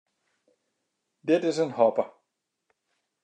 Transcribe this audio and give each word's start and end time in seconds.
Dit 1.27 1.43
is 1.49 1.57
in 1.63 1.69
hoppe. 1.77 2.05